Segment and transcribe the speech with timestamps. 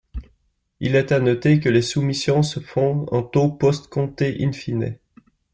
[0.79, 4.97] Il est à noter que les soumissions se font en taux post-comptés in fine.